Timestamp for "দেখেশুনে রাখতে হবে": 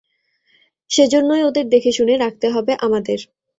1.69-2.71